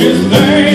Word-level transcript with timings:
Just 0.00 0.30
name. 0.30 0.69